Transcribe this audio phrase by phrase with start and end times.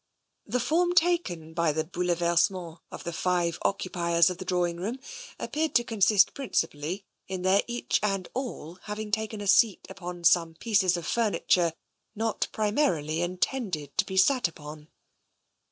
[0.47, 4.97] The form taken by the bouleikrsement of the five occupiers of the drawing room
[5.37, 10.55] appeared to consist principally in their each and all having taken a seat upon some
[10.55, 11.73] pieces of furniture
[12.15, 14.87] not primarily intended to be sat upon.